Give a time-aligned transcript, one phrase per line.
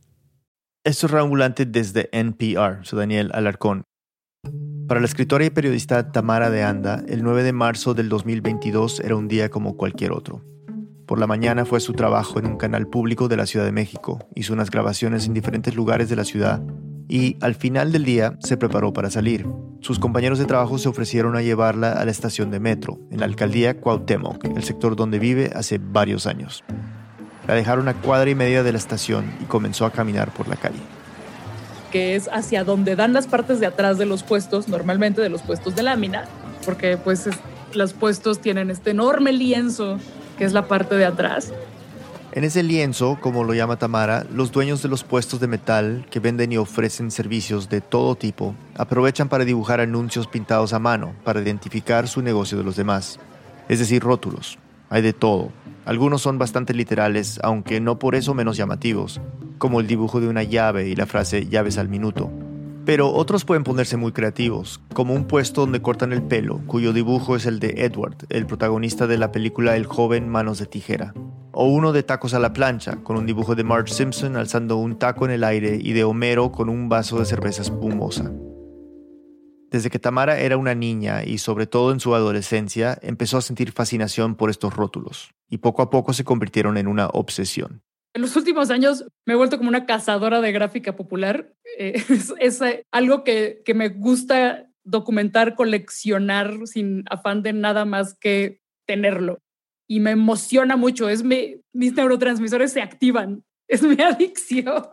[0.86, 2.86] Esto es Reambulante desde NPR.
[2.86, 3.82] Soy Daniel Alarcón.
[4.88, 9.16] Para la escritora y periodista Tamara de Anda, el 9 de marzo del 2022 era
[9.16, 10.53] un día como cualquier otro.
[11.06, 13.74] Por la mañana fue a su trabajo en un canal público de la Ciudad de
[13.74, 16.62] México, hizo unas grabaciones en diferentes lugares de la ciudad
[17.10, 19.46] y al final del día se preparó para salir.
[19.82, 23.26] Sus compañeros de trabajo se ofrecieron a llevarla a la estación de metro, en la
[23.26, 26.64] alcaldía Cuauhtémoc, el sector donde vive hace varios años.
[27.48, 30.56] La dejaron a cuadra y media de la estación y comenzó a caminar por la
[30.56, 30.80] calle.
[31.92, 35.42] Que es hacia donde dan las partes de atrás de los puestos, normalmente de los
[35.42, 36.24] puestos de lámina,
[36.66, 37.28] porque pues
[37.74, 40.00] los puestos tienen este enorme lienzo
[40.44, 41.54] es la parte de atrás.
[42.36, 46.20] En ese lienzo, como lo llama Tamara, los dueños de los puestos de metal que
[46.20, 51.42] venden y ofrecen servicios de todo tipo aprovechan para dibujar anuncios pintados a mano para
[51.42, 53.20] identificar su negocio de los demás.
[53.70, 54.58] Es decir, rótulos.
[54.90, 55.52] Hay de todo.
[55.86, 59.22] Algunos son bastante literales, aunque no por eso menos llamativos,
[59.60, 62.32] como el dibujo de una llave y la frase llaves al minuto.
[62.86, 67.38] Pero otros pueden ponerse muy creativos, como un puesto donde cortan el pelo, cuyo dibujo
[67.38, 71.14] es el de Edward, el protagonista de la película El joven manos de tijera.
[71.54, 75.00] O uno de tacos a la plancha, con un dibujo de Marge Simpson alzando un
[75.00, 78.34] taco en el aire y de Homero con un vaso de cerveza espumosa.
[79.72, 83.72] Desde que Tamara era una niña y sobre todo en su adolescencia, empezó a sentir
[83.72, 87.82] fascinación por estos rótulos, y poco a poco se convirtieron en una obsesión.
[88.16, 91.52] En los últimos años me he vuelto como una cazadora de gráfica popular.
[91.78, 92.04] Eh,
[92.40, 98.62] es, eh, algo que, que me gusta documentar, coleccionar sin afán de nada más que
[98.86, 99.40] tenerlo.
[99.88, 101.10] Y me emociona mucho.
[101.10, 103.44] Es mi, mis neurotransmisores se activan.
[103.70, 104.86] Es mi adicción.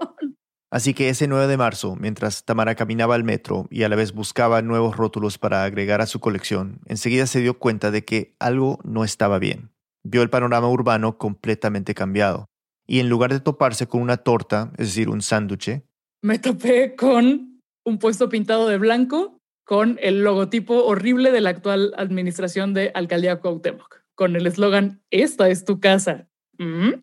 [0.70, 4.12] Así que ese 9 de marzo, mientras Tamara caminaba al metro y a la vez
[4.12, 8.78] buscaba nuevos rótulos para agregar a su colección, enseguida se dio cuenta de que algo
[8.84, 9.72] no estaba bien.
[10.04, 12.46] Vio el panorama urbano completamente cambiado
[12.86, 15.82] y en lugar de toparse con una torta, es decir, un sándwich,
[16.22, 21.94] me topé con un puesto pintado de blanco con el logotipo horrible de la actual
[21.96, 26.26] administración de Alcaldía Cuauhtémoc, con el eslogan Esta es tu casa.
[26.58, 27.00] ¿Mm?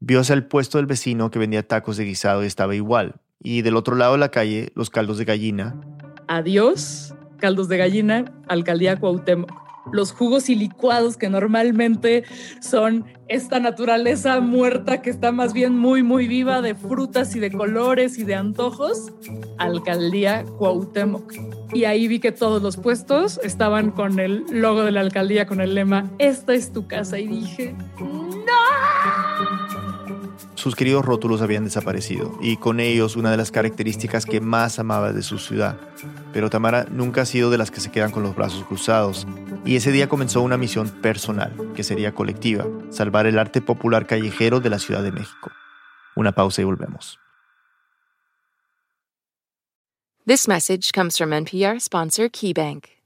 [0.00, 3.20] Vio hacia el puesto del vecino que vendía tacos de guisado y estaba igual.
[3.38, 5.80] Y del otro lado de la calle, los caldos de gallina.
[6.26, 12.24] Adiós, caldos de gallina, Alcaldía Cuauhtémoc los jugos y licuados que normalmente
[12.60, 17.52] son esta naturaleza muerta que está más bien muy, muy viva de frutas y de
[17.52, 19.12] colores y de antojos,
[19.58, 21.32] Alcaldía Cuauhtémoc.
[21.72, 25.60] Y ahí vi que todos los puestos estaban con el logo de la alcaldía, con
[25.60, 27.18] el lema, esta es tu casa.
[27.18, 29.59] Y dije, ¡no!
[30.60, 35.12] Sus queridos rótulos habían desaparecido y con ellos una de las características que más amaba
[35.14, 35.80] de su ciudad.
[36.34, 39.26] Pero Tamara nunca ha sido de las que se quedan con los brazos cruzados
[39.64, 44.60] y ese día comenzó una misión personal, que sería colectiva, salvar el arte popular callejero
[44.60, 45.50] de la Ciudad de México.
[46.14, 47.18] Una pausa y volvemos.
[50.26, 52.99] This message comes from NPR sponsor KeyBank.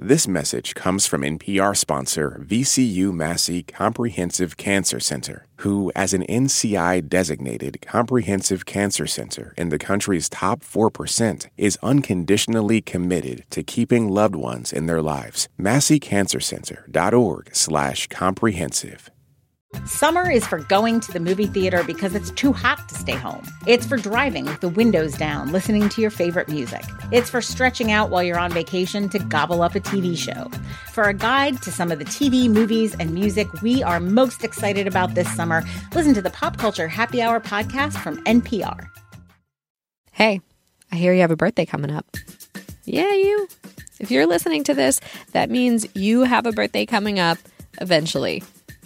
[0.00, 7.08] This message comes from NPR sponsor VCU Massey Comprehensive Cancer Center, who, as an NCI
[7.08, 14.36] designated comprehensive cancer center in the country's top 4%, is unconditionally committed to keeping loved
[14.36, 15.48] ones in their lives.
[15.58, 19.10] MasseyCancerCenter.org slash comprehensive.
[19.84, 23.46] Summer is for going to the movie theater because it's too hot to stay home.
[23.66, 26.82] It's for driving with the windows down, listening to your favorite music.
[27.12, 30.50] It's for stretching out while you're on vacation to gobble up a TV show.
[30.92, 34.86] For a guide to some of the TV, movies, and music we are most excited
[34.86, 35.62] about this summer,
[35.94, 38.88] listen to the Pop Culture Happy Hour podcast from NPR.
[40.12, 40.40] Hey,
[40.90, 42.06] I hear you have a birthday coming up.
[42.84, 43.48] Yeah, you.
[44.00, 45.00] If you're listening to this,
[45.32, 47.38] that means you have a birthday coming up
[47.80, 48.42] eventually.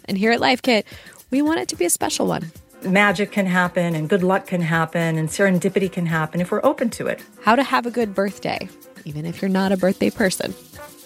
[0.06, 0.86] And here at Life Kit,
[1.30, 2.50] we want it to be a special one.
[2.84, 6.90] Magic can happen and good luck can happen and serendipity can happen if we're open
[6.90, 7.20] to it.
[7.44, 8.68] How to have a good birthday,
[9.04, 10.54] even if you're not a birthday person.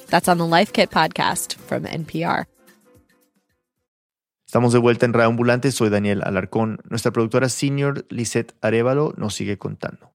[0.08, 2.46] That's on the Life Kit podcast from NPR.
[4.46, 6.78] Estamos de vuelta en Radio Ambulante, soy Daniel Alarcón.
[6.88, 10.12] Nuestra productora senior Lisette Arevalo nos sigue contando.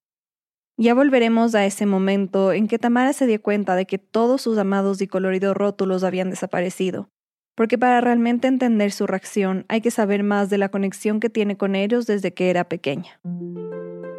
[0.77, 4.57] Ya volveremos a ese momento en que Tamara se dio cuenta de que todos sus
[4.57, 7.09] amados y coloridos rótulos habían desaparecido,
[7.55, 11.57] porque para realmente entender su reacción hay que saber más de la conexión que tiene
[11.57, 13.19] con ellos desde que era pequeña.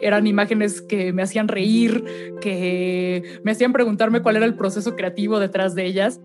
[0.00, 2.05] Eran imágenes que me hacían reír,
[2.40, 6.20] que me hacían preguntarme cuál era el proceso creativo detrás de ellas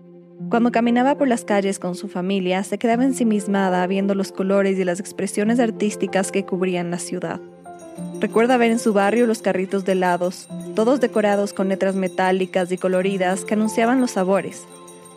[0.50, 4.84] cuando caminaba por las calles con su familia, se quedaba ensimismada viendo los colores y
[4.84, 7.40] las expresiones artísticas que cubrían la ciudad.
[8.20, 12.78] Recuerda ver en su barrio los carritos de helados, todos decorados con letras metálicas y
[12.78, 14.66] coloridas que anunciaban los sabores,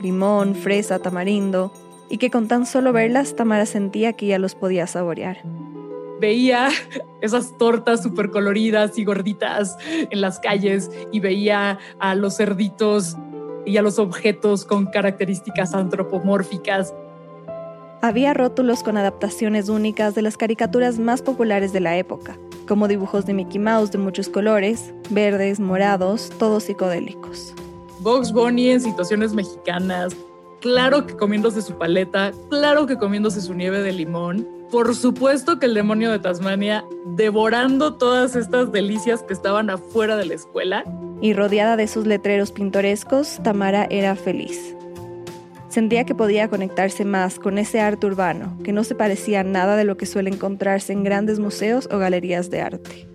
[0.01, 1.71] limón, fresa, tamarindo,
[2.09, 5.37] y que con tan solo verlas Tamara sentía que ya los podía saborear.
[6.19, 6.69] Veía
[7.21, 13.17] esas tortas súper coloridas y gorditas en las calles y veía a los cerditos
[13.65, 16.93] y a los objetos con características antropomórficas.
[18.01, 22.37] Había rótulos con adaptaciones únicas de las caricaturas más populares de la época,
[22.67, 27.53] como dibujos de Mickey Mouse de muchos colores, verdes, morados, todos psicodélicos.
[28.01, 30.15] Box Bunny en situaciones mexicanas,
[30.59, 35.67] claro que comiéndose su paleta, claro que comiéndose su nieve de limón, por supuesto que
[35.67, 36.83] el demonio de Tasmania
[37.15, 40.83] devorando todas estas delicias que estaban afuera de la escuela.
[41.21, 44.75] Y rodeada de sus letreros pintorescos, Tamara era feliz.
[45.69, 49.75] Sentía que podía conectarse más con ese arte urbano, que no se parecía a nada
[49.75, 53.07] de lo que suele encontrarse en grandes museos o galerías de arte.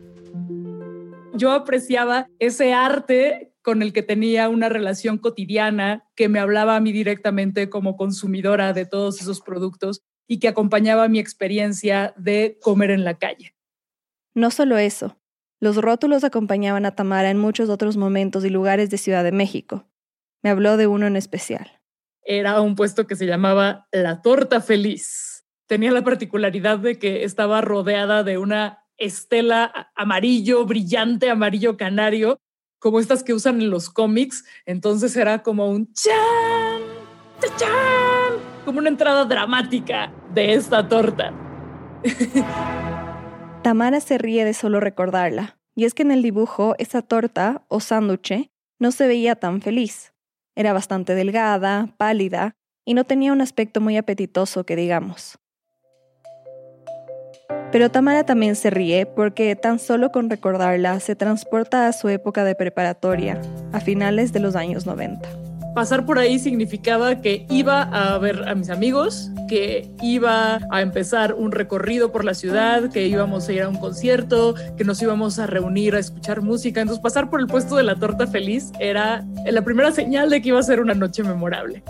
[1.35, 6.81] Yo apreciaba ese arte con el que tenía una relación cotidiana, que me hablaba a
[6.81, 12.93] mí directamente como consumidora de todos esos productos y que acompañaba mi experiencia de comer
[12.93, 13.57] en la calle.
[14.37, 15.19] No solo eso,
[15.59, 19.89] los rótulos acompañaban a Tamara en muchos otros momentos y lugares de Ciudad de México.
[20.45, 21.83] Me habló de uno en especial.
[22.23, 25.45] Era un puesto que se llamaba La Torta Feliz.
[25.67, 32.39] Tenía la particularidad de que estaba rodeada de una estela amarillo, brillante, amarillo canario,
[32.79, 34.45] como estas que usan en los cómics.
[34.65, 36.83] Entonces era como un chan,
[37.57, 41.33] chan como una entrada dramática de esta torta.
[43.63, 47.81] Tamara se ríe de solo recordarla, y es que en el dibujo esa torta o
[47.81, 50.15] sándwich no se veía tan feliz.
[50.55, 55.39] Era bastante delgada, pálida, y no tenía un aspecto muy apetitoso que digamos.
[57.77, 62.43] Pero Tamara también se ríe porque tan solo con recordarla se transporta a su época
[62.43, 63.39] de preparatoria,
[63.71, 65.29] a finales de los años 90
[65.75, 71.35] pasar por ahí significaba que iba a ver a mis amigos, que iba a empezar
[71.35, 75.39] un recorrido por la ciudad, que íbamos a ir a un concierto, que nos íbamos
[75.39, 76.81] a reunir a escuchar música.
[76.81, 80.49] Entonces pasar por el puesto de la torta feliz era la primera señal de que
[80.49, 81.83] iba a ser una noche memorable.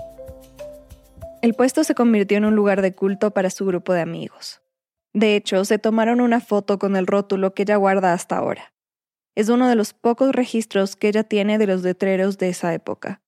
[1.42, 4.60] El puesto se convirtió en un lugar de culto para su grupo de amigos.
[5.16, 8.74] De hecho, se tomaron una foto con el rótulo que ella guarda hasta ahora.
[9.34, 13.22] Es uno de los pocos registros que ella tiene de los letreros de esa época.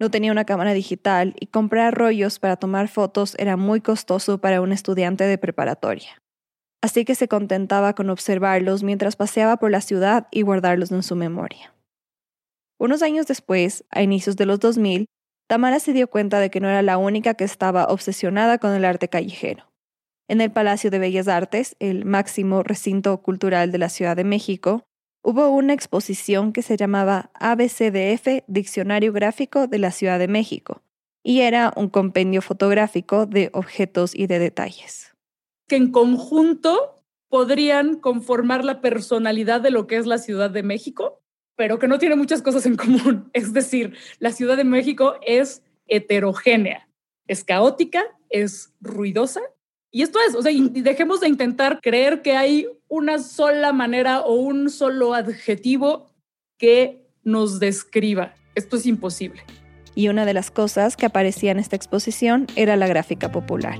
[0.00, 4.60] No tenía una cámara digital y comprar rollos para tomar fotos era muy costoso para
[4.60, 6.20] un estudiante de preparatoria.
[6.82, 11.14] Así que se contentaba con observarlos mientras paseaba por la ciudad y guardarlos en su
[11.14, 11.72] memoria.
[12.76, 15.06] Unos años después, a inicios de los 2000,
[15.46, 18.84] Tamara se dio cuenta de que no era la única que estaba obsesionada con el
[18.84, 19.69] arte callejero.
[20.30, 24.84] En el Palacio de Bellas Artes, el máximo recinto cultural de la Ciudad de México,
[25.24, 30.82] hubo una exposición que se llamaba ABCDF Diccionario Gráfico de la Ciudad de México
[31.24, 35.16] y era un compendio fotográfico de objetos y de detalles.
[35.66, 41.20] Que en conjunto podrían conformar la personalidad de lo que es la Ciudad de México,
[41.56, 43.28] pero que no tiene muchas cosas en común.
[43.32, 46.88] Es decir, la Ciudad de México es heterogénea,
[47.26, 49.40] es caótica, es ruidosa
[49.92, 54.34] y esto es, o sea, dejemos de intentar creer que hay una sola manera o
[54.34, 56.10] un solo adjetivo
[56.58, 58.34] que nos describa.
[58.54, 59.42] Esto es imposible.
[59.96, 63.78] Y una de las cosas que aparecía en esta exposición era la gráfica popular.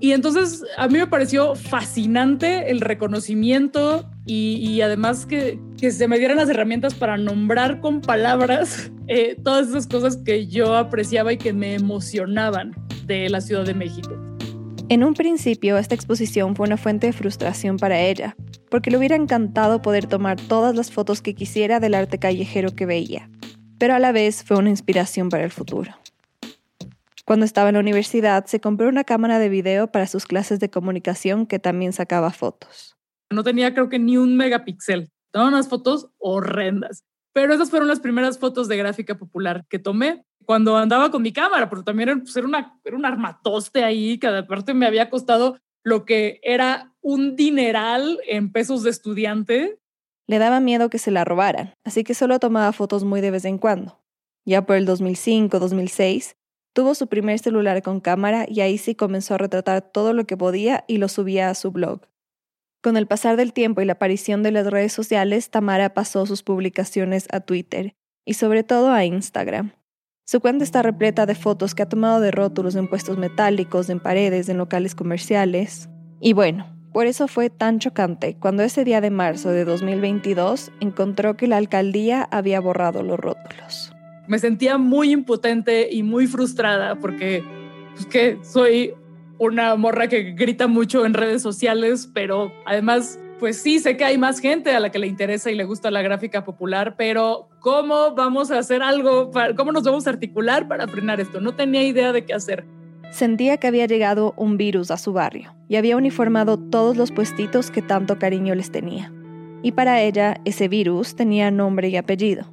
[0.00, 6.36] Y entonces a mí me pareció fascinante el reconocimiento y, además que, se me dieran
[6.36, 11.52] las herramientas para nombrar con palabras eh, todas esas cosas que yo apreciaba y que
[11.52, 12.74] me emocionaban
[13.06, 14.31] de la Ciudad de México.
[14.92, 18.36] En un principio, esta exposición fue una fuente de frustración para ella,
[18.70, 22.84] porque le hubiera encantado poder tomar todas las fotos que quisiera del arte callejero que
[22.84, 23.30] veía,
[23.78, 25.96] pero a la vez fue una inspiración para el futuro.
[27.24, 30.68] Cuando estaba en la universidad, se compró una cámara de video para sus clases de
[30.68, 32.98] comunicación que también sacaba fotos.
[33.30, 35.08] No tenía creo que ni un megapíxel.
[35.30, 37.02] Tomaba unas fotos horrendas.
[37.32, 41.32] Pero esas fueron las primeras fotos de gráfica popular que tomé cuando andaba con mi
[41.32, 46.04] cámara, pero también era, pues, era un armatoste ahí, que aparte me había costado lo
[46.04, 49.78] que era un dineral en pesos de estudiante.
[50.26, 53.44] Le daba miedo que se la robaran, así que solo tomaba fotos muy de vez
[53.44, 54.00] en cuando.
[54.44, 56.36] Ya por el 2005-2006,
[56.72, 60.36] tuvo su primer celular con cámara y ahí sí comenzó a retratar todo lo que
[60.36, 62.02] podía y lo subía a su blog.
[62.82, 66.42] Con el pasar del tiempo y la aparición de las redes sociales, Tamara pasó sus
[66.42, 67.94] publicaciones a Twitter
[68.24, 69.72] y sobre todo a Instagram.
[70.24, 73.98] Su cuenta está repleta de fotos que ha tomado de rótulos en puestos metálicos, en
[73.98, 75.88] paredes, en locales comerciales.
[76.20, 81.36] Y bueno, por eso fue tan chocante cuando ese día de marzo de 2022 encontró
[81.36, 83.92] que la alcaldía había borrado los rótulos.
[84.28, 87.42] Me sentía muy impotente y muy frustrada porque
[87.94, 88.94] pues, que soy
[89.38, 94.18] una morra que grita mucho en redes sociales, pero además pues sí, sé que hay
[94.18, 98.14] más gente a la que le interesa y le gusta la gráfica popular, pero ¿cómo
[98.14, 99.32] vamos a hacer algo?
[99.56, 101.40] ¿Cómo nos vamos a articular para frenar esto?
[101.40, 102.64] No tenía idea de qué hacer.
[103.10, 107.72] Sentía que había llegado un virus a su barrio y había uniformado todos los puestitos
[107.72, 109.12] que tanto cariño les tenía.
[109.60, 112.44] Y para ella, ese virus tenía nombre y apellido.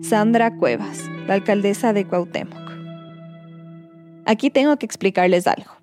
[0.00, 2.72] Sandra Cuevas, la alcaldesa de Cuauhtémoc.
[4.24, 5.79] Aquí tengo que explicarles algo.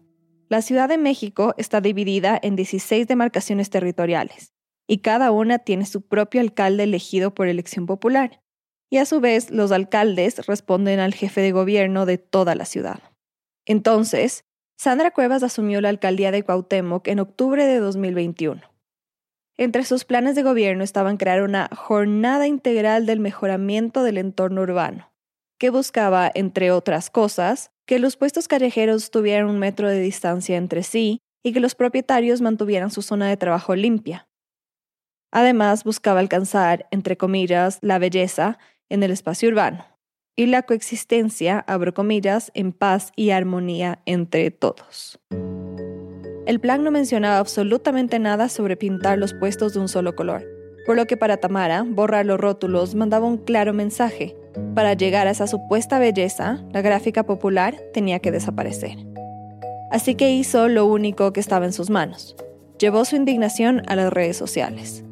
[0.50, 4.54] La Ciudad de México está dividida en 16 demarcaciones territoriales
[4.88, 8.42] y cada una tiene su propio alcalde elegido por elección popular.
[8.90, 13.00] Y a su vez, los alcaldes responden al jefe de gobierno de toda la ciudad.
[13.66, 14.46] Entonces,
[14.78, 18.62] Sandra Cuevas asumió la alcaldía de Cuauhtémoc en octubre de 2021.
[19.58, 25.12] Entre sus planes de gobierno estaban crear una jornada integral del mejoramiento del entorno urbano,
[25.58, 30.84] que buscaba, entre otras cosas, que los puestos callejeros tuvieran un metro de distancia entre
[30.84, 34.28] sí y que los propietarios mantuvieran su zona de trabajo limpia.
[35.32, 39.86] Además, buscaba alcanzar, entre comillas, la belleza en el espacio urbano
[40.36, 45.20] y la coexistencia, abro comillas, en paz y armonía entre todos.
[46.46, 50.46] El plan no mencionaba absolutamente nada sobre pintar los puestos de un solo color,
[50.86, 54.36] por lo que para Tamara, borrar los rótulos mandaba un claro mensaje
[54.74, 58.98] para llegar a esa supuesta belleza, la gráfica popular tenía que desaparecer.
[59.92, 62.36] Así que hizo lo único que estaba en sus manos.
[62.78, 65.04] Llevó su indignación a las redes sociales.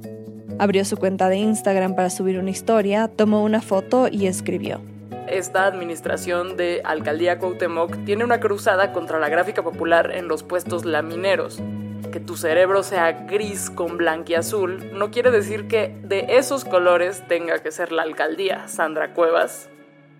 [0.59, 4.81] Abrió su cuenta de Instagram para subir una historia, tomó una foto y escribió.
[5.27, 10.85] Esta administración de Alcaldía Cuauhtémoc tiene una cruzada contra la gráfica popular en los puestos
[10.85, 11.61] lamineros
[12.15, 17.61] que tu cerebro sea gris con blanquiazul no quiere decir que de esos colores tenga
[17.61, 18.69] que ser la alcaldía.
[18.69, 19.69] Sandra Cuevas,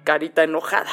[0.03, 0.91] carita enojada.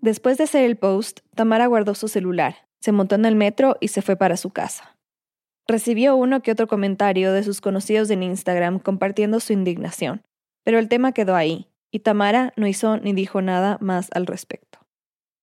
[0.00, 3.88] Después de hacer el post, Tamara guardó su celular, se montó en el metro y
[3.88, 4.96] se fue para su casa.
[5.68, 10.22] Recibió uno que otro comentario de sus conocidos en Instagram compartiendo su indignación,
[10.64, 14.78] pero el tema quedó ahí, y Tamara no hizo ni dijo nada más al respecto.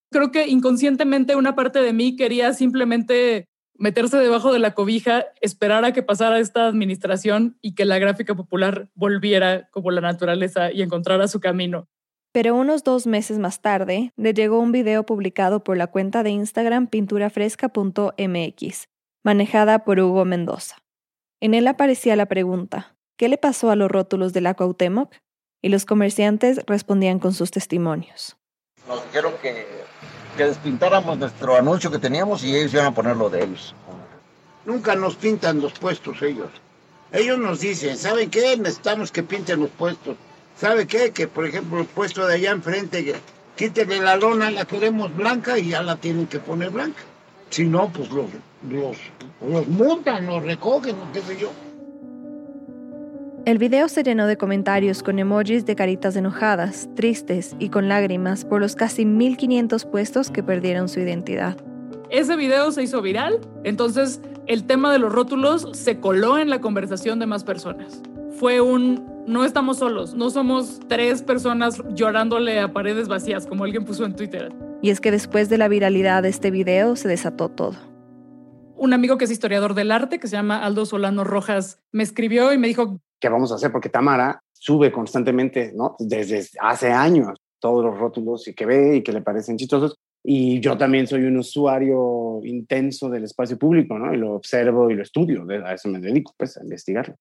[0.10, 3.48] Creo que inconscientemente una parte de mí quería simplemente
[3.84, 8.34] meterse debajo de la cobija, esperar a que pasara esta administración y que la gráfica
[8.34, 11.90] popular volviera como la naturaleza y encontrara su camino.
[12.32, 16.30] Pero unos dos meses más tarde, le llegó un video publicado por la cuenta de
[16.30, 18.88] Instagram pinturafresca.mx,
[19.22, 20.78] manejada por Hugo Mendoza.
[21.42, 25.14] En él aparecía la pregunta, ¿qué le pasó a los rótulos de la Cuauhtémoc?
[25.62, 28.38] Y los comerciantes respondían con sus testimonios.
[28.88, 29.66] Nos dijeron que
[30.34, 33.76] que despintáramos nuestro anuncio que teníamos y ellos iban a poner lo de ellos.
[34.66, 36.50] Nunca nos pintan los puestos ellos.
[37.12, 38.58] Ellos nos dicen, ¿saben qué?
[38.58, 40.16] Necesitamos que pinten los puestos.
[40.58, 41.12] ¿Sabe qué?
[41.12, 43.16] Que por ejemplo el puesto de allá enfrente,
[43.56, 47.04] quítenle la lona, la queremos blanca y ya la tienen que poner blanca.
[47.50, 48.26] Si no, pues los,
[48.68, 48.98] los,
[49.48, 51.52] los multan, los recogen, qué sé yo.
[53.46, 58.46] El video se llenó de comentarios con emojis de caritas enojadas, tristes y con lágrimas
[58.46, 61.58] por los casi 1500 puestos que perdieron su identidad.
[62.10, 66.62] Ese video se hizo viral, entonces el tema de los rótulos se coló en la
[66.62, 68.02] conversación de más personas.
[68.40, 73.84] Fue un no estamos solos, no somos tres personas llorándole a paredes vacías, como alguien
[73.84, 74.54] puso en Twitter.
[74.82, 77.76] Y es que después de la viralidad de este video se desató todo.
[78.84, 82.52] Un amigo que es historiador del arte, que se llama Aldo Solano Rojas, me escribió
[82.52, 83.72] y me dijo, ¿qué vamos a hacer?
[83.72, 85.96] Porque Tamara sube constantemente, ¿no?
[86.00, 89.96] Desde hace años todos los rótulos y que ve y que le parecen chistosos.
[90.22, 94.14] Y yo también soy un usuario intenso del espacio público, ¿no?
[94.14, 97.16] Y lo observo y lo estudio, a eso me dedico, pues, a investigarlo.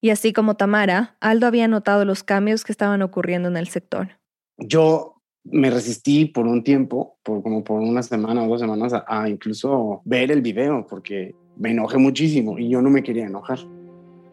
[0.00, 4.20] Y así como Tamara, Aldo había notado los cambios que estaban ocurriendo en el sector.
[4.56, 9.28] Yo me resistí por un tiempo, por como por una semana o dos semanas, a,
[9.28, 13.58] incluso ver el video, porque me enojé muchísimo y yo no me quería enojar.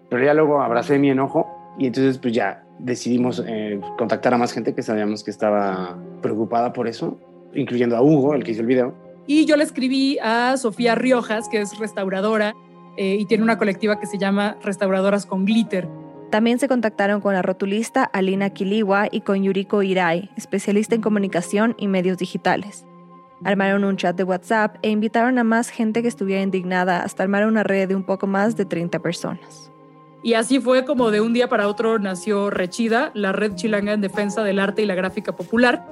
[0.09, 1.47] Pero ya luego abracé mi enojo
[1.79, 6.73] Y entonces pues ya decidimos eh, contactar a más gente que sabíamos que estaba preocupada
[6.73, 7.17] por eso,
[7.53, 8.93] incluyendo a Hugo, el que hizo el video.
[9.27, 12.53] Y yo le escribí a Sofía Riojas, que es restauradora
[12.97, 15.87] eh, y tiene una colectiva que se llama Restauradoras con Glitter.
[16.29, 21.75] También se contactaron con la rotulista Alina Kiliwa y con Yuriko Irai, especialista en comunicación
[21.77, 22.85] y medios digitales.
[23.43, 27.45] Armaron un chat de WhatsApp e invitaron a más gente que estuviera indignada hasta armar
[27.45, 29.71] una red de un poco más de 30 personas.
[30.23, 34.01] Y así fue como de un día para otro nació Rechida, la red chilanga en
[34.01, 35.85] defensa del arte y la gráfica popular.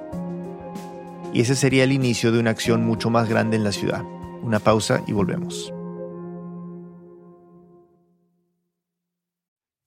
[1.32, 4.02] Y ese sería el inicio de una acción mucho más grande en la ciudad.
[4.42, 5.73] Una pausa y volvemos.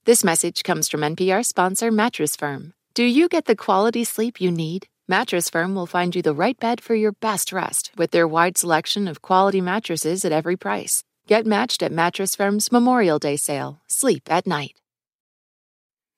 [0.07, 2.71] This message comes from NPR sponsor Mattress Firm.
[2.93, 4.87] Do you get the quality sleep you need?
[5.05, 8.57] Mattress Firm will find you the right bed for your best rest with their wide
[8.57, 11.03] selection of quality mattresses at every price.
[11.27, 13.81] Get matched at Mattress Firm's Memorial Day sale.
[13.87, 14.79] Sleep at night.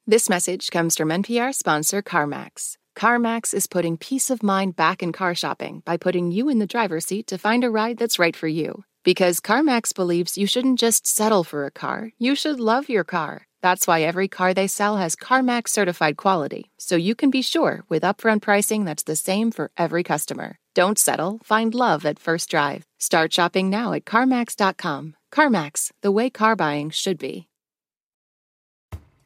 [0.05, 2.77] This message comes from NPR sponsor CarMax.
[2.95, 6.67] CarMax is putting peace of mind back in car shopping by putting you in the
[6.67, 8.83] driver's seat to find a ride that's right for you.
[9.03, 13.47] Because CarMax believes you shouldn't just settle for a car, you should love your car.
[13.61, 17.83] That's why every car they sell has CarMax certified quality, so you can be sure
[17.89, 20.57] with upfront pricing that's the same for every customer.
[20.75, 22.83] Don't settle, find love at first drive.
[22.99, 25.15] Start shopping now at CarMax.com.
[25.33, 27.47] CarMax, the way car buying should be.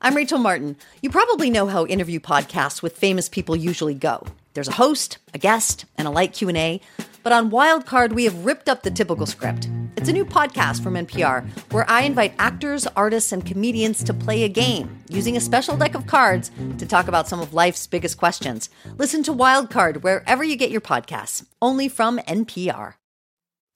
[0.02, 0.76] I'm Rachel Martin.
[1.02, 4.26] You probably know how interview podcasts with famous people usually go.
[4.54, 6.82] There's a host, a guest, and a light Q&A.
[7.24, 9.70] But on Wildcard, we have ripped up the typical script.
[9.96, 14.44] It's a new podcast from NPR where I invite actors, artists, and comedians to play
[14.44, 18.18] a game using a special deck of cards to talk about some of life's biggest
[18.18, 18.70] questions.
[18.98, 22.96] Listen to Wildcard wherever you get your podcasts, only from NPR.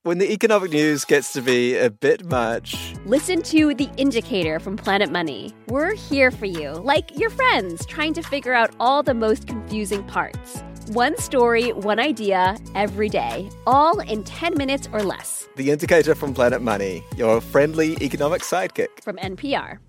[0.04, 4.78] When the economic news gets to be a bit much, listen to The Indicator from
[4.78, 5.54] Planet Money.
[5.68, 10.04] We're here for you, like your friends, trying to figure out all the most confusing
[10.04, 10.64] parts.
[10.94, 15.46] One story, one idea, every day, all in 10 minutes or less.
[15.58, 19.04] The Indicator from Planet Money, your friendly economic sidekick.
[19.04, 19.80] From NPR.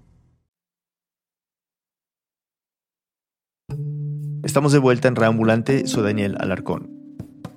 [4.43, 6.91] Estamos de vuelta en Reambulante, soy Daniel Alarcón.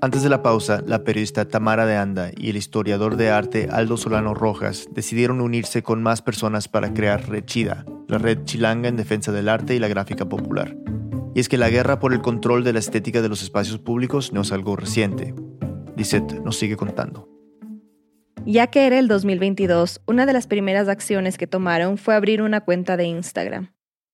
[0.01, 3.97] Antes de la pausa, la periodista Tamara de Anda y el historiador de arte Aldo
[3.97, 9.31] Solano Rojas decidieron unirse con más personas para crear Rechida, la red chilanga en defensa
[9.31, 10.75] del arte y la gráfica popular.
[11.33, 14.33] Y es que la guerra por el control de la estética de los espacios públicos
[14.33, 15.33] no es algo reciente.
[15.95, 17.29] Lisette nos sigue contando.
[18.45, 22.61] Ya que era el 2022, una de las primeras acciones que tomaron fue abrir una
[22.61, 23.71] cuenta de Instagram.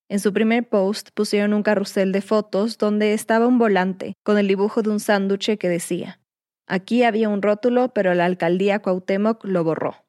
[0.10, 4.48] En su primer post pusieron un carrusel de fotos donde estaba un volante con el
[4.48, 6.20] dibujo de un sándwich que decía,
[6.68, 10.07] aquí había un rótulo, pero la alcaldía Cuauhtémoc lo borró.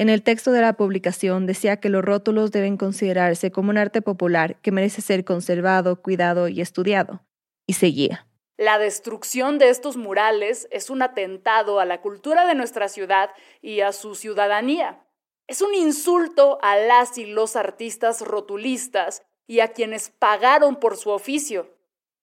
[0.00, 4.00] En el texto de la publicación decía que los rótulos deben considerarse como un arte
[4.00, 7.20] popular que merece ser conservado, cuidado y estudiado.
[7.66, 8.26] Y seguía.
[8.56, 13.28] La destrucción de estos murales es un atentado a la cultura de nuestra ciudad
[13.60, 15.04] y a su ciudadanía.
[15.46, 21.10] Es un insulto a las y los artistas rotulistas y a quienes pagaron por su
[21.10, 21.76] oficio.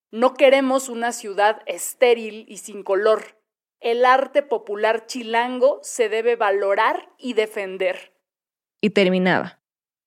[0.09, 3.36] No queremos una ciudad estéril y sin color.
[3.79, 8.13] El arte popular chilango se debe valorar y defender.
[8.81, 9.59] Y terminaba.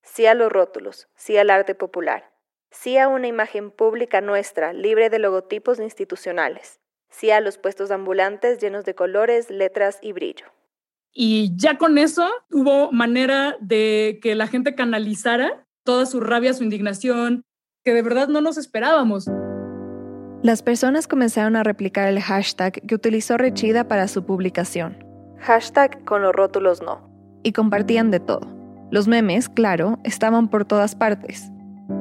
[0.03, 2.33] Sí a los rótulos, sí al arte popular,
[2.71, 6.81] sí a una imagen pública nuestra, libre de logotipos institucionales,
[7.11, 10.47] sí a los puestos ambulantes llenos de colores, letras y brillo.
[11.13, 16.65] Y ya con eso hubo manera de que la gente canalizara toda su rabia, su
[16.65, 17.43] indignación,
[17.85, 19.27] que de verdad no nos esperábamos.
[20.43, 25.05] Las personas comenzaron a replicar el hashtag que utilizó Rechida para su publicación.
[25.39, 27.11] Hashtag con los rótulos no.
[27.43, 28.49] Y compartían de todo.
[28.91, 31.51] Los memes, claro, estaban por todas partes.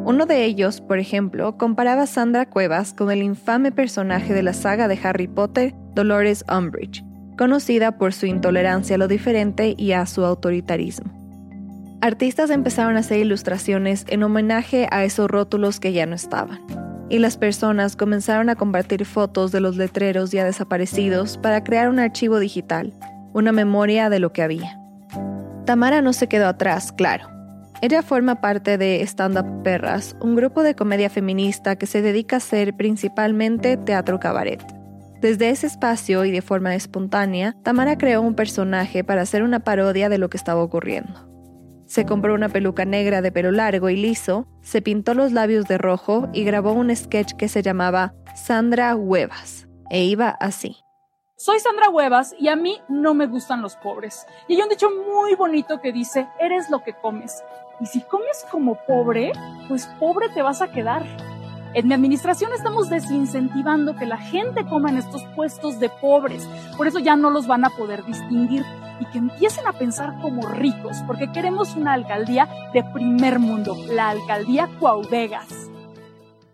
[0.05, 4.53] Uno de ellos, por ejemplo, comparaba a Sandra Cuevas con el infame personaje de la
[4.53, 7.03] saga de Harry Potter, Dolores Umbridge,
[7.37, 11.11] conocida por su intolerancia a lo diferente y a su autoritarismo.
[11.99, 17.19] Artistas empezaron a hacer ilustraciones en homenaje a esos rótulos que ya no estaban y
[17.19, 22.39] las personas comenzaron a compartir fotos de los letreros ya desaparecidos para crear un archivo
[22.39, 22.93] digital,
[23.33, 24.79] una memoria de lo que había.
[25.65, 27.27] Tamara no se quedó atrás, claro.
[27.81, 32.35] Ella forma parte de Stand Up Perras, un grupo de comedia feminista que se dedica
[32.35, 34.61] a hacer principalmente teatro cabaret.
[35.21, 40.09] Desde ese espacio y de forma espontánea, Tamara creó un personaje para hacer una parodia
[40.09, 41.28] de lo que estaba ocurriendo.
[41.89, 45.79] Se compró una peluca negra de pelo largo y liso, se pintó los labios de
[45.79, 49.67] rojo y grabó un sketch que se llamaba Sandra Huevas.
[49.89, 50.77] E iba así.
[51.35, 54.27] Soy Sandra Huevas y a mí no me gustan los pobres.
[54.47, 57.43] Y hay un dicho muy bonito que dice, eres lo que comes.
[57.79, 59.31] Y si comes como pobre,
[59.67, 61.03] pues pobre te vas a quedar.
[61.75, 66.47] En mi administración estamos desincentivando que la gente coma en estos puestos de pobres.
[66.75, 68.65] Por eso ya no los van a poder distinguir
[68.99, 74.09] y que empiecen a pensar como ricos, porque queremos una alcaldía de primer mundo, la
[74.09, 75.69] alcaldía Cuaudegas.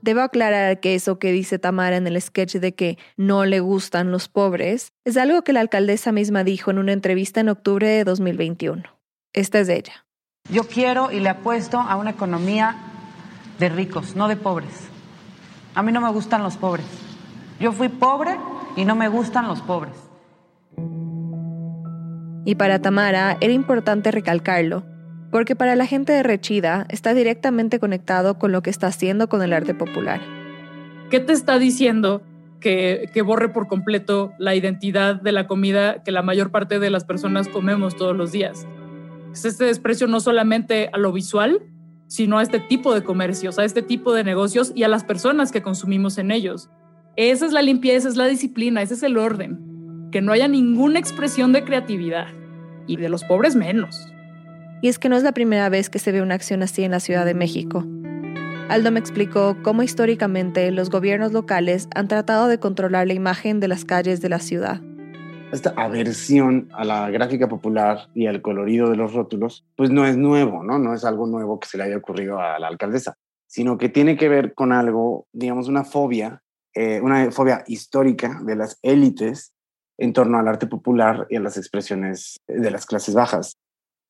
[0.01, 4.11] Debo aclarar que eso que dice Tamara en el sketch de que no le gustan
[4.11, 8.03] los pobres es algo que la alcaldesa misma dijo en una entrevista en octubre de
[8.03, 8.83] 2021.
[9.33, 10.05] Esta es ella.
[10.51, 12.75] Yo quiero y le apuesto a una economía
[13.57, 14.89] de ricos, no de pobres.
[15.75, 16.85] A mí no me gustan los pobres.
[17.59, 18.37] Yo fui pobre
[18.77, 19.93] y no me gustan los pobres.
[22.45, 24.85] Y para Tamara era importante recalcarlo,
[25.31, 29.41] porque para la gente de Rechida está directamente conectado con lo que está haciendo con
[29.41, 30.21] el arte popular.
[31.09, 32.21] ¿Qué te está diciendo
[32.61, 36.89] que, que, borre por completo la identidad de la comida que la mayor parte de
[36.89, 38.65] las personas comemos todos los días?
[39.33, 41.61] Es este desprecio no solamente a lo visual,
[42.07, 45.51] sino a este tipo de comercios, a este tipo de negocios y a las personas
[45.51, 46.69] que consumimos en ellos.
[47.15, 50.09] Esa es la limpieza, es la disciplina, ese es el orden.
[50.11, 52.27] Que no haya ninguna expresión de creatividad
[52.87, 54.07] y de los pobres menos.
[54.81, 56.91] Y es que no es la primera vez que se ve una acción así en
[56.91, 57.85] la Ciudad de México.
[58.69, 63.67] Aldo me explicó cómo históricamente los gobiernos locales han tratado de controlar la imagen de
[63.67, 64.81] las calles de la ciudad
[65.55, 70.17] esta aversión a la gráfica popular y al colorido de los rótulos, pues no es
[70.17, 70.77] nuevo, ¿no?
[70.79, 73.15] No es algo nuevo que se le haya ocurrido a la alcaldesa,
[73.47, 78.55] sino que tiene que ver con algo, digamos, una fobia, eh, una fobia histórica de
[78.55, 79.53] las élites
[79.97, 83.55] en torno al arte popular y a las expresiones de las clases bajas.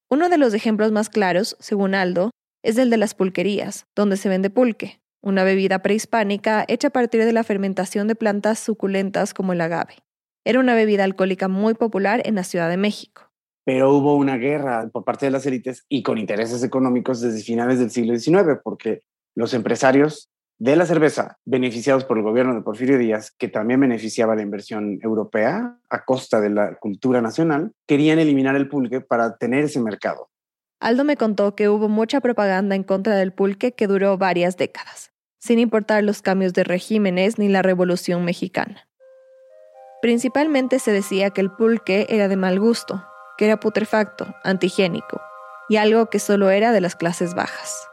[0.10, 2.32] Uno de los ejemplos más claros, según Aldo,
[2.64, 7.24] es el de las pulquerías, donde se vende pulque, una bebida prehispánica hecha a partir
[7.26, 10.05] de la fermentación de plantas suculentas como el agave.
[10.48, 13.32] Era una bebida alcohólica muy popular en la Ciudad de México.
[13.66, 17.80] Pero hubo una guerra por parte de las élites y con intereses económicos desde finales
[17.80, 19.02] del siglo XIX, porque
[19.34, 20.30] los empresarios
[20.60, 25.00] de la cerveza, beneficiados por el gobierno de Porfirio Díaz, que también beneficiaba la inversión
[25.02, 30.30] europea a costa de la cultura nacional, querían eliminar el pulque para tener ese mercado.
[30.80, 35.12] Aldo me contó que hubo mucha propaganda en contra del pulque que duró varias décadas,
[35.40, 38.88] sin importar los cambios de regímenes ni la Revolución Mexicana.
[40.06, 43.04] Principalmente se decía que el pulque era de mal gusto,
[43.40, 45.20] que era putrefacto, antihigiénico,
[45.68, 47.88] y algo que solo era de las clases bajas.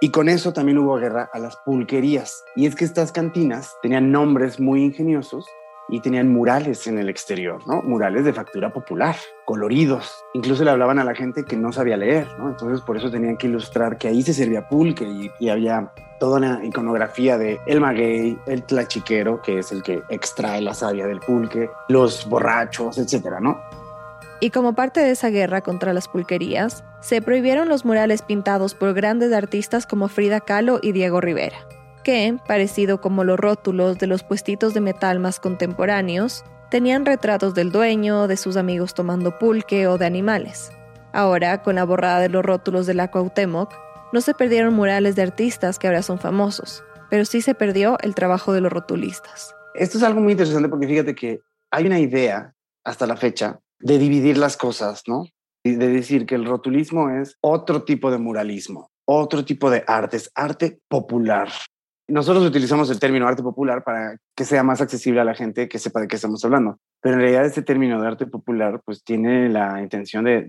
[0.00, 2.42] Y con eso también hubo guerra a las pulquerías.
[2.56, 5.46] Y es que estas cantinas tenían nombres muy ingeniosos
[5.88, 7.82] y tenían murales en el exterior, ¿no?
[7.82, 10.24] Murales de factura popular, coloridos.
[10.32, 12.48] Incluso le hablaban a la gente que no sabía leer, ¿no?
[12.48, 15.04] Entonces por eso tenían que ilustrar que ahí se servía pulque
[15.38, 20.60] y, había toda una iconografía de el maguey, el tlachiquero, que es el que extrae
[20.62, 23.38] la savia del pulque, los borrachos, etcétera.
[24.40, 28.94] Y como parte de esa guerra contra las pulquerías, se prohibieron los murales pintados por
[28.94, 31.56] grandes artistas como Frida Kahlo y Diego Rivera
[32.04, 37.72] que, parecido como los rótulos de los puestitos de metal más contemporáneos, tenían retratos del
[37.72, 40.70] dueño, de sus amigos tomando pulque o de animales.
[41.12, 43.72] Ahora, con la borrada de los rótulos de la Cuauhtémoc,
[44.12, 48.14] no se perdieron murales de artistas que ahora son famosos, pero sí se perdió el
[48.14, 49.54] trabajo de los rotulistas.
[49.74, 51.40] Esto es algo muy interesante porque fíjate que
[51.70, 55.24] hay una idea hasta la fecha de dividir las cosas, ¿no?
[55.64, 60.18] Y de decir que el rotulismo es otro tipo de muralismo, otro tipo de arte,
[60.18, 61.48] es arte popular.
[62.06, 65.78] Nosotros utilizamos el término arte popular para que sea más accesible a la gente que
[65.78, 66.78] sepa de qué estamos hablando.
[67.00, 70.42] Pero en realidad este término de arte popular pues tiene la intención de,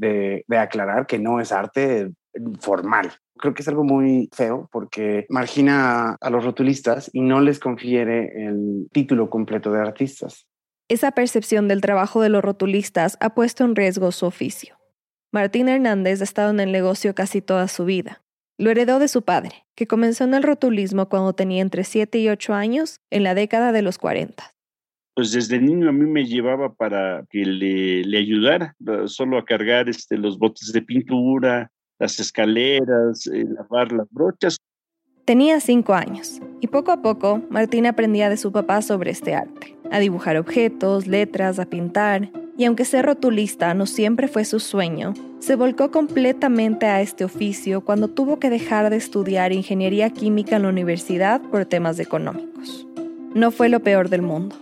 [0.48, 2.12] de, aclarar que no es arte
[2.60, 3.14] formal.
[3.38, 8.48] Creo que es algo muy feo porque margina a los rotulistas y no les confiere
[8.48, 10.48] el título completo de artistas.
[10.90, 14.76] Esa percepción del trabajo de los rotulistas ha puesto en riesgo su oficio.
[15.32, 18.25] Martín Hernández ha estado en el negocio casi toda su vida.
[18.58, 22.30] Lo heredó de su padre, que comenzó en el rotulismo cuando tenía entre 7 y
[22.30, 24.56] 8 años, en la década de los 40.
[25.14, 28.76] Pues desde niño a mí me llevaba para que le, ayudara,
[29.08, 34.58] solo a cargar este, los botes de pintura, las escaleras, eh, lavar las brochas.
[35.26, 39.75] Tenía 5 años y poco a poco Martín aprendía de su papá sobre este arte,
[39.92, 45.14] a dibujar objetos, letras, a pintar, y aunque ser rotulista no siempre fue su sueño,
[45.40, 50.64] se volcó completamente a este oficio cuando tuvo que dejar de estudiar ingeniería química en
[50.64, 52.88] la universidad por temas económicos.
[53.34, 54.56] No fue lo peor del mundo.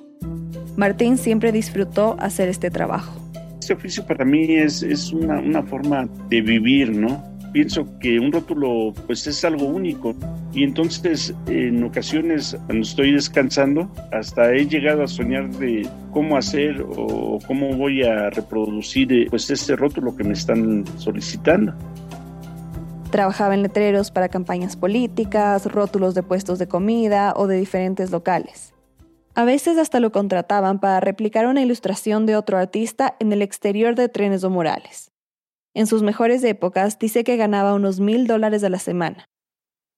[0.75, 3.19] Martín siempre disfrutó hacer este trabajo.
[3.59, 7.32] Este oficio para mí es, es una, una forma de vivir, ¿no?
[7.53, 10.15] Pienso que un rótulo pues es algo único
[10.51, 16.83] y entonces en ocasiones cuando estoy descansando hasta he llegado a soñar de cómo hacer
[16.97, 21.73] o cómo voy a reproducir eh, pues este rótulo que me están solicitando.
[23.11, 28.73] Trabajaba en letreros para campañas políticas, rótulos de puestos de comida o de diferentes locales.
[29.35, 33.93] A veces hasta lo contrataban para replicar una ilustración de otro artista en el exterior
[33.93, 35.12] de trenes o murales.
[35.75, 39.29] En sus mejores épocas dice que ganaba unos mil dólares a la semana.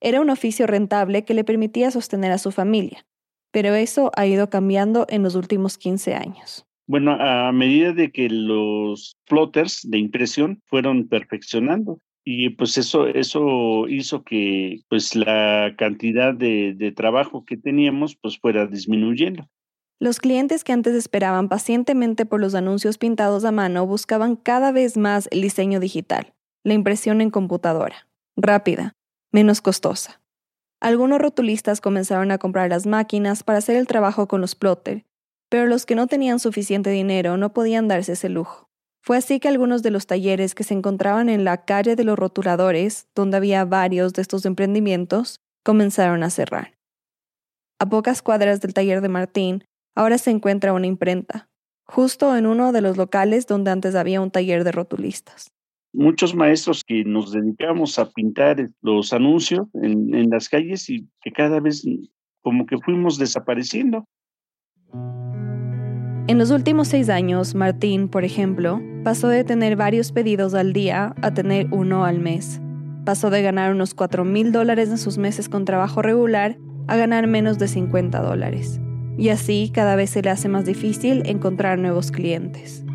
[0.02, 3.06] Era un oficio rentable que le permitía sostener a su familia,
[3.52, 6.66] pero eso ha ido cambiando en los últimos 15 años.
[6.88, 13.88] Bueno, a medida de que los plotters de impresión fueron perfeccionando y pues eso, eso
[13.88, 19.50] hizo que pues la cantidad de, de trabajo que teníamos pues fuera disminuyendo.
[20.00, 24.98] Los clientes que antes esperaban pacientemente por los anuncios pintados a mano buscaban cada vez
[24.98, 28.96] más el diseño digital, la impresión en computadora, rápida,
[29.32, 30.22] menos costosa.
[30.82, 35.06] Algunos rotulistas comenzaron a comprar las máquinas para hacer el trabajo con los plotter,
[35.50, 38.70] pero los que no tenían suficiente dinero no podían darse ese lujo.
[39.02, 42.20] Fue así que algunos de los talleres que se encontraban en la calle de los
[42.20, 46.74] rotuladores, donde había varios de estos emprendimientos, comenzaron a cerrar.
[47.80, 49.64] A pocas cuadras del taller de Martín,
[49.96, 51.50] ahora se encuentra una imprenta,
[51.86, 55.52] justo en uno de los locales donde antes había un taller de rotulistas.
[55.94, 61.32] Muchos maestros que nos dedicamos a pintar los anuncios en, en las calles y que
[61.32, 61.86] cada vez
[62.42, 64.06] como que fuimos desapareciendo.
[66.28, 71.16] En los últimos seis años, Martín, por ejemplo, pasó de tener varios pedidos al día
[71.22, 72.60] a tener uno al mes.
[73.06, 77.28] Pasó de ganar unos 4 mil dólares en sus meses con trabajo regular a ganar
[77.28, 78.82] menos de 50 dólares
[79.18, 82.86] y así cada vez se le hace más difícil encontrar nuevos clientes.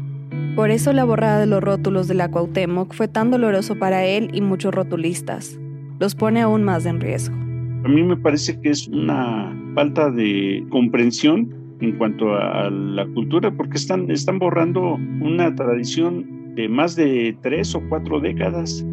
[0.57, 4.31] Por eso la borrada de los rótulos de la Cuauhtémoc fue tan doloroso para él
[4.33, 5.59] y muchos rotulistas.
[5.99, 7.37] Los pone aún más en riesgo.
[7.85, 13.51] A mí me parece que es una falta de comprensión en cuanto a la cultura
[13.51, 18.85] porque están, están borrando una tradición de más de tres o cuatro décadas.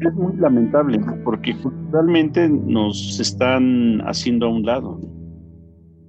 [0.00, 5.00] Es muy lamentable porque culturalmente nos están haciendo a un lado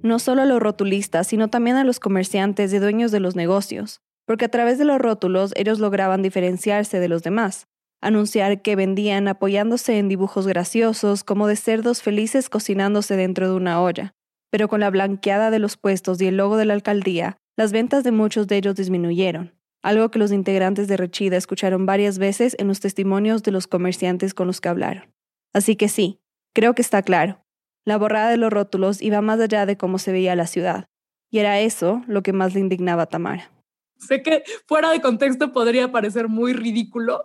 [0.02, 4.00] no solo a los rotulistas, sino también a los comerciantes y dueños de los negocios,
[4.26, 7.66] porque a través de los rótulos ellos lograban diferenciarse de los demás,
[8.00, 13.80] anunciar que vendían apoyándose en dibujos graciosos como de cerdos felices cocinándose dentro de una
[13.82, 14.14] olla.
[14.50, 18.04] Pero con la blanqueada de los puestos y el logo de la alcaldía, las ventas
[18.04, 22.68] de muchos de ellos disminuyeron, algo que los integrantes de Rechida escucharon varias veces en
[22.68, 25.12] los testimonios de los comerciantes con los que hablaron.
[25.52, 26.20] Así que sí,
[26.54, 27.44] creo que está claro,
[27.88, 30.84] la borrada de los rótulos iba más allá de cómo se veía la ciudad,
[31.30, 33.50] y era eso lo que más le indignaba a Tamara.
[33.96, 37.24] Sé que fuera de contexto podría parecer muy ridículo,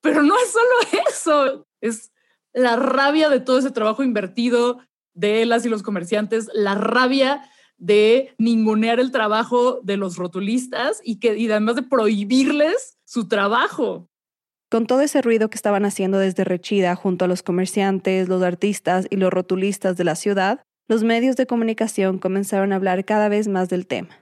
[0.00, 2.10] pero no es solo eso, es
[2.52, 4.80] la rabia de todo ese trabajo invertido
[5.14, 11.20] de las y los comerciantes, la rabia de ningunear el trabajo de los rotulistas y
[11.20, 14.08] que y además de prohibirles su trabajo.
[14.72, 19.06] Con todo ese ruido que estaban haciendo desde Rechida junto a los comerciantes, los artistas
[19.10, 23.48] y los rotulistas de la ciudad, los medios de comunicación comenzaron a hablar cada vez
[23.48, 24.21] más del tema.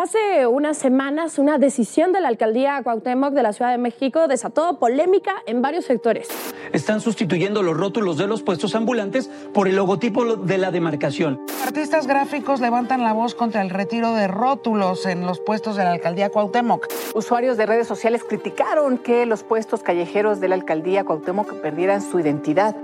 [0.00, 4.78] Hace unas semanas, una decisión de la alcaldía Cuauhtémoc de la Ciudad de México desató
[4.78, 6.28] polémica en varios sectores.
[6.72, 11.40] Están sustituyendo los rótulos de los puestos ambulantes por el logotipo de la demarcación.
[11.64, 15.90] Artistas gráficos levantan la voz contra el retiro de rótulos en los puestos de la
[15.90, 16.86] alcaldía Cuauhtémoc.
[17.16, 22.20] Usuarios de redes sociales criticaron que los puestos callejeros de la alcaldía Cuauhtémoc perdieran su
[22.20, 22.76] identidad.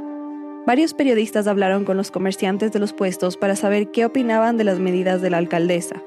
[0.66, 4.80] Varios periodistas hablaron con los comerciantes de los puestos para saber qué opinaban de las
[4.80, 6.02] medidas de la alcaldesa.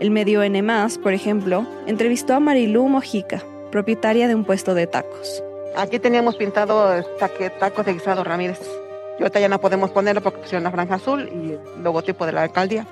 [0.00, 0.62] El medio N,
[1.02, 5.42] por ejemplo, entrevistó a Marilú Mojica, propietaria de un puesto de tacos.
[5.76, 7.02] Aquí teníamos pintado
[7.58, 8.60] tacos de guisado Ramírez.
[9.18, 12.32] Y ahorita ya no podemos ponerlo porque pusieron la franja azul y el logotipo de
[12.32, 12.86] la alcaldía.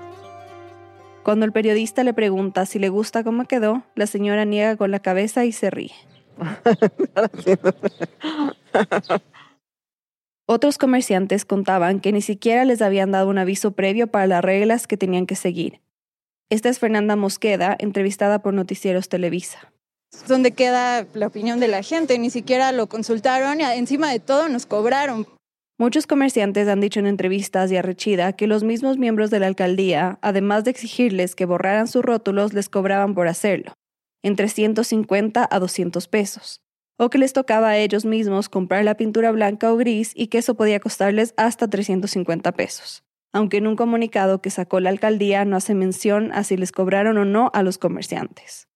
[1.22, 4.98] Cuando el periodista le pregunta si le gusta cómo quedó, la señora niega con la
[4.98, 5.94] cabeza y se ríe.
[10.46, 14.88] Otros comerciantes contaban que ni siquiera les habían dado un aviso previo para las reglas
[14.88, 15.85] que tenían que seguir
[16.48, 19.72] esta es Fernanda Mosqueda, entrevistada por Noticieros Televisa.
[20.28, 22.18] ¿Dónde queda la opinión de la gente?
[22.18, 25.26] Ni siquiera lo consultaron y encima de todo nos cobraron.
[25.76, 30.18] Muchos comerciantes han dicho en entrevistas y arrechida que los mismos miembros de la alcaldía,
[30.22, 33.72] además de exigirles que borraran sus rótulos, les cobraban por hacerlo,
[34.22, 36.60] entre 150 a 200 pesos,
[36.96, 40.38] o que les tocaba a ellos mismos comprar la pintura blanca o gris y que
[40.38, 43.05] eso podía costarles hasta 350 pesos
[43.36, 47.18] aunque en un comunicado que sacó la alcaldía no hace mención a si les cobraron
[47.18, 48.66] o no a los comerciantes.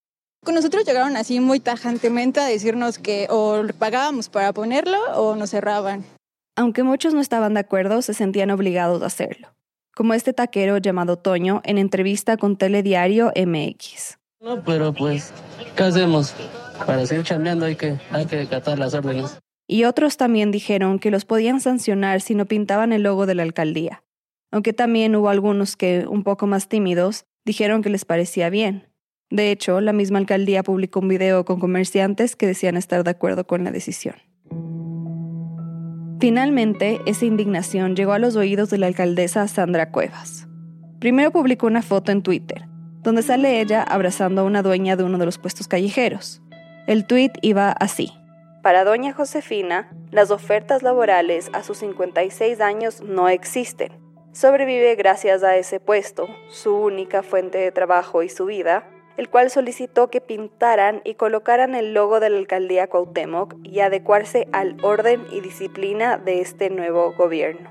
[0.45, 5.51] Con nosotros llegaron así muy tajantemente a decirnos que o pagábamos para ponerlo o nos
[5.51, 6.05] cerraban.
[6.57, 9.49] Aunque muchos no estaban de acuerdo, se sentían obligados a hacerlo,
[9.95, 14.19] como este taquero llamado Toño en entrevista con Telediario MX.
[14.43, 15.33] No, pero pues,
[15.75, 16.35] ¿qué hacemos?
[16.87, 19.39] Para seguir chambeando hay que, hay que acatar las órdenes.
[19.67, 23.43] Y otros también dijeron que los podían sancionar si no pintaban el logo de la
[23.43, 24.03] alcaldía,
[24.51, 28.89] aunque también hubo algunos que, un poco más tímidos, dijeron que les parecía bien.
[29.31, 33.47] De hecho, la misma alcaldía publicó un video con comerciantes que decían estar de acuerdo
[33.47, 34.17] con la decisión.
[36.21, 40.49] Finalmente, esa indignación llegó a los oídos de la alcaldesa Sandra Cuevas.
[40.99, 42.67] Primero publicó una foto en Twitter,
[43.03, 46.43] donde sale ella abrazando a una dueña de uno de los puestos callejeros.
[46.87, 48.13] El tweet iba así.
[48.63, 54.00] Para doña Josefina, las ofertas laborales a sus 56 años no existen.
[54.33, 59.51] Sobrevive gracias a ese puesto, su única fuente de trabajo y su vida, el cual
[59.51, 65.27] solicitó que pintaran y colocaran el logo de la alcaldía Cuauhtémoc y adecuarse al orden
[65.33, 67.71] y disciplina de este nuevo gobierno.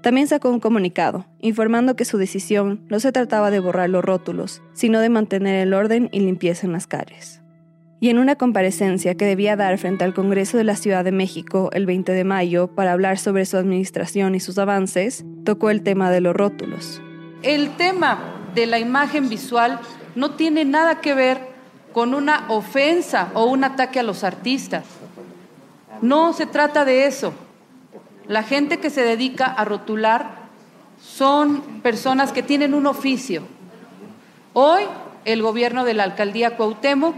[0.00, 4.62] También sacó un comunicado, informando que su decisión no se trataba de borrar los rótulos,
[4.72, 7.42] sino de mantener el orden y limpieza en las calles.
[8.00, 11.70] Y en una comparecencia que debía dar frente al Congreso de la Ciudad de México
[11.72, 16.10] el 20 de mayo para hablar sobre su administración y sus avances, tocó el tema
[16.10, 17.02] de los rótulos.
[17.42, 18.18] El tema
[18.54, 19.80] de la imagen visual
[20.14, 21.40] no tiene nada que ver
[21.92, 24.84] con una ofensa o un ataque a los artistas.
[26.00, 27.32] No se trata de eso.
[28.28, 30.48] La gente que se dedica a rotular
[31.02, 33.42] son personas que tienen un oficio.
[34.52, 34.82] Hoy
[35.24, 37.16] el gobierno de la alcaldía Cuauhtémoc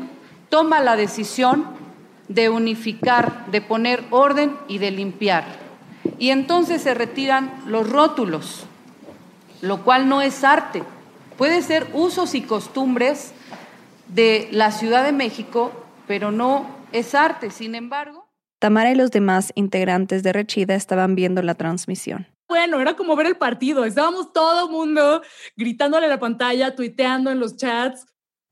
[0.50, 1.64] toma la decisión
[2.28, 5.44] de unificar, de poner orden y de limpiar.
[6.18, 8.66] Y entonces se retiran los rótulos,
[9.62, 10.82] lo cual no es arte,
[11.40, 13.32] Puede ser usos y costumbres
[14.08, 15.72] de la Ciudad de México,
[16.06, 17.50] pero no es arte.
[17.50, 18.28] Sin embargo...
[18.58, 22.26] Tamara y los demás integrantes de Rechida estaban viendo la transmisión.
[22.46, 23.86] Bueno, era como ver el partido.
[23.86, 25.22] Estábamos todo el mundo
[25.56, 28.04] gritándole a la pantalla, tuiteando en los chats.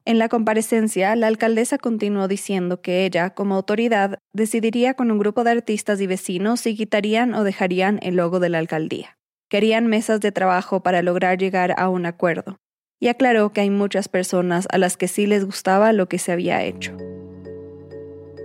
[0.09, 5.45] En la comparecencia, la alcaldesa continuó diciendo que ella, como autoridad, decidiría con un grupo
[5.45, 9.19] de artistas y vecinos si quitarían o dejarían el logo de la alcaldía.
[9.51, 12.57] Querían mesas de trabajo para lograr llegar a un acuerdo
[12.99, 16.33] y aclaró que hay muchas personas a las que sí les gustaba lo que se
[16.33, 16.97] había hecho.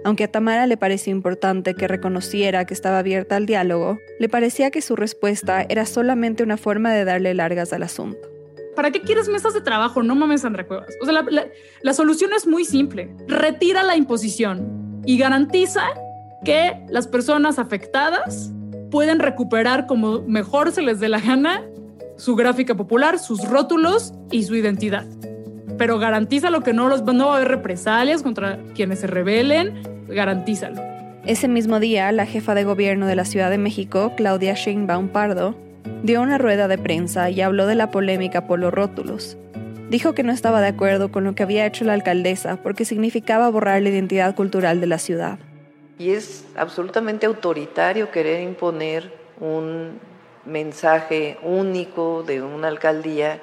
[0.03, 4.69] Aunque a Tamara le pareció importante que reconociera que estaba abierta al diálogo, le parecía
[4.69, 8.32] que su respuesta era solamente una forma de darle largas al asunto.
[8.75, 10.03] ¿Para qué quieres mesas de trabajo?
[10.03, 10.89] No mames, Sandra Cuevas.
[11.01, 11.47] O sea, la,
[11.81, 13.15] la solución es muy simple.
[13.27, 15.83] Retira la imposición y garantiza
[16.43, 18.51] que las personas afectadas
[18.91, 21.63] pueden recuperar como mejor se les dé la gana
[22.15, 25.05] su gráfica popular, sus rótulos y su identidad.
[25.77, 30.81] Pero garantiza lo que no, los, va a haber represalias contra quienes se rebelen, garantízalo.
[31.25, 35.55] Ese mismo día, la jefa de gobierno de la Ciudad de México, Claudia Sheinbaum Pardo,
[36.03, 39.37] dio una rueda de prensa y habló de la polémica por los rótulos.
[39.89, 43.49] Dijo que no estaba de acuerdo con lo que había hecho la alcaldesa porque significaba
[43.49, 45.39] borrar la identidad cultural de la ciudad.
[45.99, 49.99] Y es absolutamente autoritario querer imponer un
[50.45, 53.39] mensaje único de una alcaldía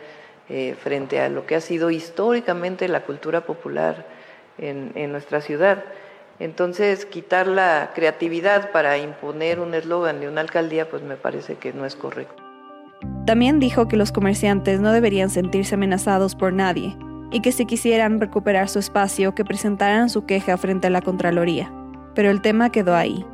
[0.48, 4.06] eh, frente a lo que ha sido históricamente la cultura popular
[4.58, 5.84] en, en nuestra ciudad.
[6.40, 11.74] Entonces, quitar la creatividad para imponer un eslogan de una alcaldía, pues me parece que
[11.74, 12.42] no es correcto.
[13.26, 16.96] También dijo que los comerciantes no deberían sentirse amenazados por nadie
[17.30, 21.72] y que si quisieran recuperar su espacio, que presentaran su queja frente a la Contraloría.
[22.14, 23.24] Pero el tema quedó ahí.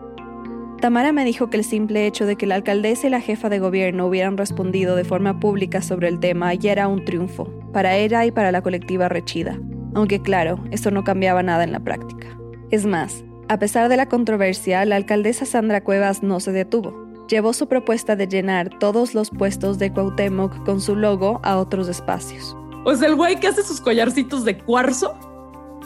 [0.80, 3.58] Tamara me dijo que el simple hecho de que la alcaldesa y la jefa de
[3.58, 8.26] gobierno hubieran respondido de forma pública sobre el tema ya era un triunfo, para ella
[8.26, 9.58] y para la colectiva Rechida,
[9.94, 12.36] aunque claro, eso no cambiaba nada en la práctica.
[12.70, 17.06] Es más, a pesar de la controversia, la alcaldesa Sandra Cuevas no se detuvo.
[17.28, 21.88] Llevó su propuesta de llenar todos los puestos de Cuauhtémoc con su logo a otros
[21.88, 22.56] espacios.
[22.84, 25.16] O sea, el güey que hace sus collarcitos de cuarzo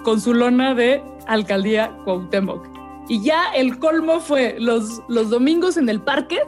[0.05, 2.67] con su lona de alcaldía Cuauhtémoc.
[3.09, 6.39] Y ya el colmo fue los, los domingos en el parque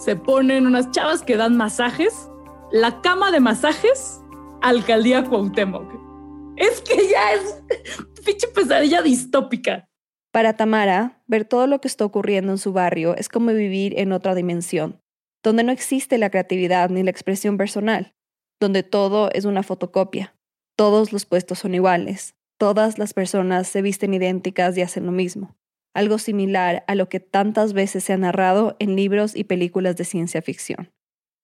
[0.00, 2.30] se ponen unas chavas que dan masajes,
[2.72, 4.22] la cama de masajes,
[4.62, 5.84] alcaldía Cuauhtémoc.
[6.56, 7.62] Es que ya es
[8.24, 9.86] pinche pesadilla distópica.
[10.32, 14.12] Para Tamara, ver todo lo que está ocurriendo en su barrio es como vivir en
[14.12, 15.00] otra dimensión,
[15.42, 18.14] donde no existe la creatividad ni la expresión personal,
[18.60, 20.36] donde todo es una fotocopia,
[20.76, 25.56] todos los puestos son iguales, todas las personas se visten idénticas y hacen lo mismo
[25.94, 30.04] algo similar a lo que tantas veces se ha narrado en libros y películas de
[30.04, 30.92] ciencia ficción.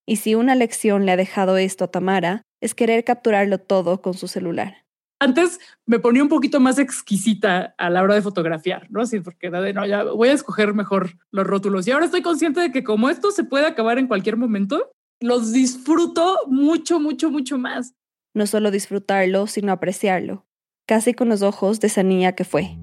[0.05, 4.13] Y si una lección le ha dejado esto a Tamara, es querer capturarlo todo con
[4.13, 4.85] su celular.
[5.19, 9.01] Antes me ponía un poquito más exquisita a la hora de fotografiar, ¿no?
[9.01, 11.87] Así, porque no, ya voy a escoger mejor los rótulos.
[11.87, 15.53] Y ahora estoy consciente de que como esto se puede acabar en cualquier momento, los
[15.53, 17.95] disfruto mucho, mucho, mucho más.
[18.35, 20.45] No solo disfrutarlo, sino apreciarlo,
[20.85, 22.77] casi con los ojos de esa niña que fue.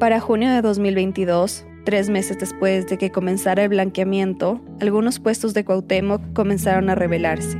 [0.00, 5.64] Para junio de 2022, Tres meses después de que comenzara el blanqueamiento, algunos puestos de
[5.64, 7.58] Cuauhtémoc comenzaron a rebelarse,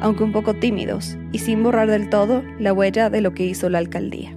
[0.00, 3.68] aunque un poco tímidos y sin borrar del todo la huella de lo que hizo
[3.68, 4.34] la alcaldía.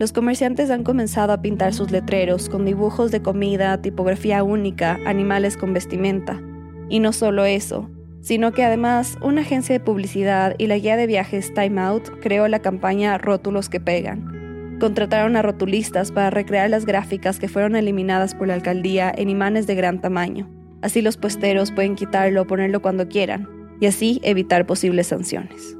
[0.00, 5.58] Los comerciantes han comenzado a pintar sus letreros con dibujos de comida, tipografía única, animales
[5.58, 6.40] con vestimenta.
[6.88, 7.90] Y no solo eso,
[8.22, 12.48] sino que además una agencia de publicidad y la guía de viajes Time Out creó
[12.48, 14.78] la campaña Rótulos que pegan.
[14.80, 19.66] Contrataron a rotulistas para recrear las gráficas que fueron eliminadas por la alcaldía en imanes
[19.66, 20.48] de gran tamaño.
[20.80, 25.76] Así los puesteros pueden quitarlo o ponerlo cuando quieran, y así evitar posibles sanciones.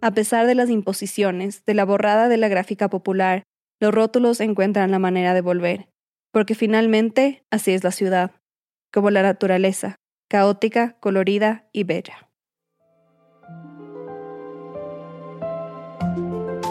[0.00, 3.42] A pesar de las imposiciones, de la borrada de la gráfica popular,
[3.80, 5.88] los rótulos encuentran la manera de volver,
[6.32, 8.32] porque finalmente así es la ciudad,
[8.92, 9.96] como la naturaleza,
[10.28, 12.29] caótica, colorida y bella.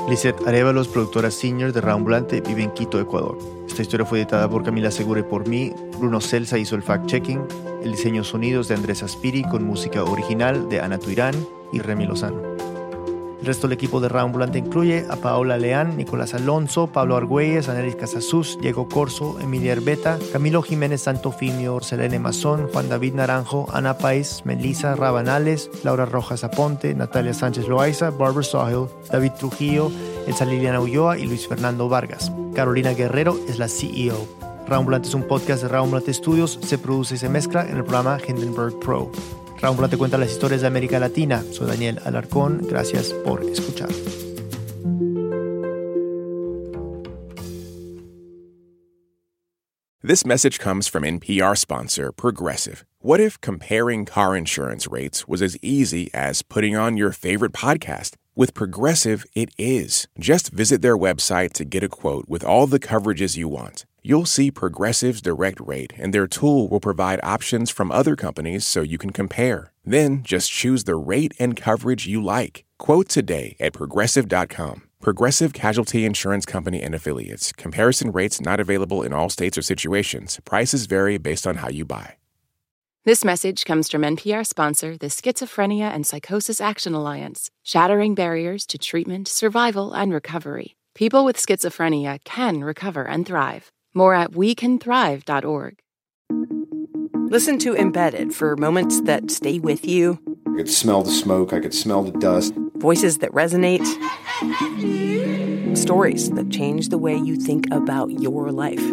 [0.09, 3.37] Lisette Arevalos, productora senior de Raambulante, vive en Quito, Ecuador.
[3.67, 5.71] Esta historia fue editada por Camila Segura y por mí.
[5.99, 7.45] Bruno Celsa hizo el fact-checking.
[7.83, 11.35] El diseño sonidos de Andrés Aspiri con música original de Ana Tuirán
[11.71, 12.48] y Remy Lozano.
[13.39, 17.95] El resto del equipo de Raambulante incluye a Paola Leán, Nicolás Alonso, Pablo Argüelles, Anelis
[17.95, 24.41] Casasus, Diego Corso, Emilia Herbeta, Camilo Jiménez Santofimio, Selene Mazón, Juan David Naranjo, Ana Pais,
[24.43, 29.89] Melissa Rabanales, Laura Rojas Aponte, Natalia Sánchez Loaiza, Barbara Sahil, David Trujillo,
[30.27, 32.31] Elsa Liliana Ulloa y Luis Fernando Vargas.
[32.53, 34.27] Carolina Guerrero es la CEO.
[34.67, 38.17] Raambulante es un podcast de Raambulante Studios, se produce y se mezcla en el programa
[38.27, 39.09] Hindenburg Pro.
[39.61, 41.43] Raúl te cuenta las historias de América Latina.
[41.51, 42.65] Soy Daniel Alarcón.
[42.69, 43.89] Gracias por escuchar.
[50.01, 52.85] This message comes from NPR sponsor Progressive.
[53.01, 58.15] What if comparing car insurance rates was as easy as putting on your favorite podcast?
[58.35, 60.07] With Progressive, it is.
[60.17, 63.85] Just visit their website to get a quote with all the coverages you want.
[64.01, 68.81] You'll see Progressive's direct rate, and their tool will provide options from other companies so
[68.81, 69.73] you can compare.
[69.85, 72.63] Then just choose the rate and coverage you like.
[72.77, 74.83] Quote today at progressive.com.
[75.01, 77.51] Progressive Casualty Insurance Company and Affiliates.
[77.53, 80.39] Comparison rates not available in all states or situations.
[80.45, 82.15] Prices vary based on how you buy.
[83.05, 88.77] This message comes from NPR sponsor, the Schizophrenia and Psychosis Action Alliance, shattering barriers to
[88.77, 90.75] treatment, survival, and recovery.
[90.95, 93.71] People with schizophrenia can recover and thrive.
[93.93, 95.79] More at wecanthrive.org.
[97.31, 100.19] Listen to Embedded for moments that stay with you.
[100.47, 102.53] I could smell the smoke, I could smell the dust.
[102.77, 103.85] Voices that resonate.
[105.77, 108.83] Stories that change the way you think about your life.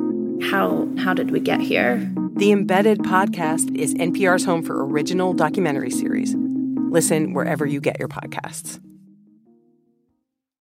[0.51, 1.97] How how did we get here?
[2.35, 6.35] The Embedded podcast is NPR's home for original documentary series.
[6.91, 8.79] Listen wherever you get your podcasts.